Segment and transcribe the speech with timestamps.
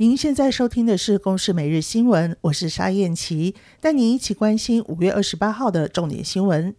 [0.00, 6.72] 您现在收听的是《公视每日新闻》，我是沙燕琪，带您一起关心五月二十八号的重点新闻。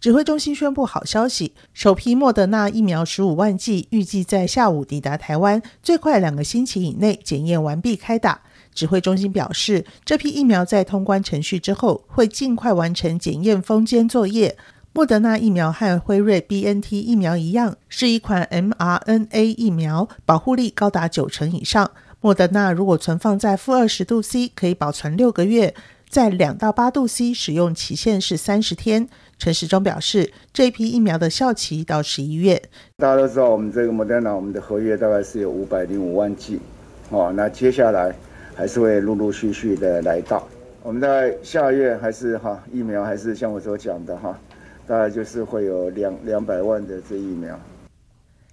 [0.00, 8.40] 指挥中心宣布好消息，首批莫德纳疫苗十五万剂预计在下午抵达台湾，最快两个星期以内检验完毕开打。
[8.72, 14.56] 指挥中心表示，这批疫苗在通关程序之后，会尽快完成检验封缄作业。
[14.92, 21.90] 莫德纳疫苗和辉瑞 BNT 疫苗一样，是一款 mRNA 疫苗，保护力高达九成以上。
[22.22, 25.72] 莫德纳如果存放在负二十度 C，可以保存六个月；
[26.06, 29.08] 在两到八度 C，使用期限是三十天。
[29.38, 32.62] 陈时中表示，这批疫苗的效期到十一月。
[32.98, 36.60] 大家都知道，我们这个莫德纳，我们的合约大概是有五百零五万剂，
[37.08, 38.14] 哦，那接下来
[38.54, 40.46] 还是会陆陆续续的来到。
[40.82, 44.38] 我们在下月还是哈疫苗，还是像我所讲的哈。
[44.86, 47.58] 大概就是会有两两百万的这疫苗。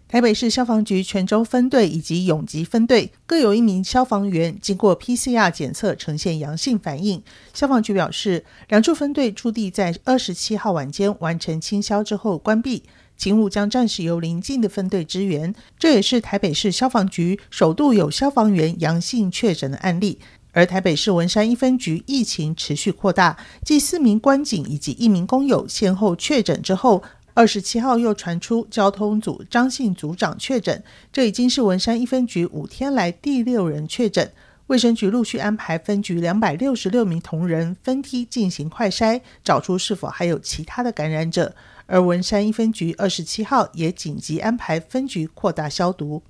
[0.09, 7.21] 台北市消防局泉州分队以及永吉分队各有一名消防员经过 PCR 检测呈现阳性反应。
[7.53, 12.83] 消防局表示，两处分队驻地在二十七号晚间完成清消之后关闭，
[13.17, 15.53] 勤务将暂时由邻近的分队支援。
[15.77, 20.19] 这也是台北市消防局首度有消防员阳性确诊的案例。
[20.53, 27.03] 而台北市文山一分局疫情持续扩大，继四名官警以及一名工友先后确诊之后，
[27.37, 34.31] 二十七号又传出交通组张姓组长确诊，这已经是文山一分局五天来第六人确诊。
[34.65, 41.53] 卫生局陆续安排分局两百六十六名同仁分梯进行快筛，找出是否还有其他的感染者。
[41.85, 46.23] 而文山一分局二十七号也紧急安排分局扩大消毒。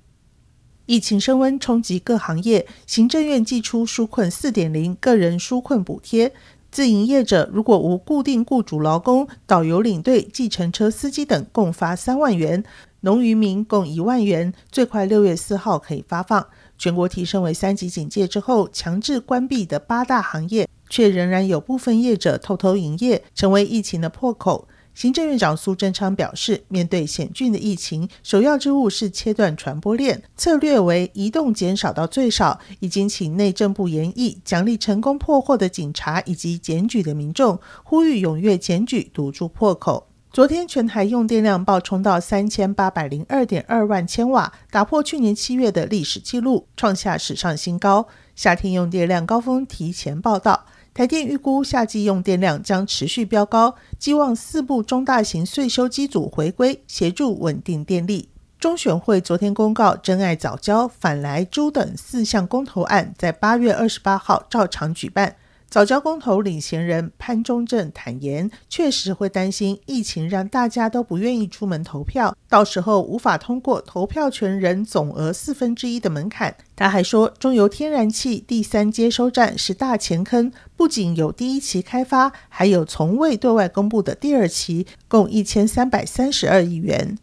[0.84, 6.34] 疫情升温冲击各行业，行政院祭出纾困四点零个人纾困补贴，
[6.70, 12.62] 自营业者如果无固定雇主劳工、导游领队、计程车司机等，共发三万元；
[13.00, 16.46] 农渔民共一万元，最快六月四号可以发放。
[16.76, 24.68] 全国提升为三级警戒之后，强制关闭的八大行业，却仍然有部分业者偷偷营业，成为疫情的破口。
[24.98, 32.58] 行政院长苏贞昌表示，面对险峻的疫情，首要之务是切断传播链，策略为移动减少到最少。
[32.80, 40.08] 已经请内政部研议奖励成功破获的警察以及检举的民众，呼吁踊跃检举，堵住破口。
[40.32, 48.08] 昨天全台用电量暴冲到三千八百零二点二万千瓦，打破去年七月的历史记录，创下史上新高。
[48.34, 50.66] 夏天用电量高峰提前报道。
[50.98, 58.28] 台电预估夏季用电量将持续飙高，寄望四部中大型岁修机组回归，协助稳定电力。
[58.58, 65.36] 中选会昨天公告，真爱早教、反来猪等四项公投案，在八月二十八号照常举办。
[65.70, 76.56] 早教公投领衔人潘忠正坦言，确实会担心疫情让大家都不愿意出门投票，到时候无法通过投票权人总额四分之一的门槛。
[76.74, 87.18] 他还说，中油天然气第三接收站是大钱坑，不仅有第一期开发，还有从未对外公布的第二期，共一千三百三十二亿元。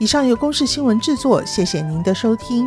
[0.00, 2.66] 以上由公视新闻制作，谢谢您的收听。